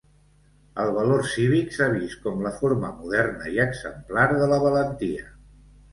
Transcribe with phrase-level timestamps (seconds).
[0.83, 5.29] El valor cívic s'ha vist com la forma moderna i exemplar de la valentia.